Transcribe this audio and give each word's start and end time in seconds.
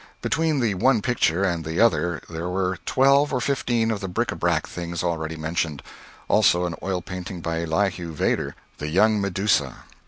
Between 0.23 0.61
the 0.61 0.73
one 0.73 1.03
picture 1.03 1.43
and 1.43 1.63
the 1.63 1.79
other 1.79 2.23
there 2.27 2.49
were 2.49 2.79
twelve 2.87 3.31
or 3.31 3.39
fifteen 3.39 3.91
of 3.91 3.99
the 3.99 4.07
bric 4.07 4.29
à 4.29 4.39
brac 4.39 4.65
things 4.67 5.03
already 5.03 5.37
mentioned; 5.37 5.83
also 6.27 6.65
an 6.65 6.73
oil 6.81 7.03
painting 7.03 7.39
by 7.39 7.61
Elihu 7.61 8.11
Vedder, 8.11 8.55
"The 8.79 8.87
Young 8.87 9.21
Medusa." 9.21 9.83